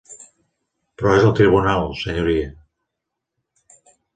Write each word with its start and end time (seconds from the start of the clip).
Però 1.01 1.11
és 1.17 1.27
al 1.27 1.35
tribunal, 1.41 1.85
senyoria. 2.05 2.51